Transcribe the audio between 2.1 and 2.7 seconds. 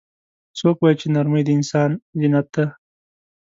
زینت ده